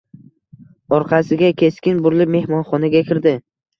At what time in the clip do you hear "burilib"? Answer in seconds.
2.07-2.33